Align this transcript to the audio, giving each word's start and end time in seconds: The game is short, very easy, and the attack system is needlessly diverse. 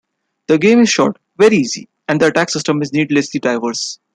The 0.47 0.57
game 0.57 0.79
is 0.79 0.89
short, 0.89 1.17
very 1.37 1.57
easy, 1.57 1.87
and 2.07 2.19
the 2.19 2.25
attack 2.25 2.49
system 2.49 2.81
is 2.81 2.91
needlessly 2.91 3.39
diverse. 3.39 3.99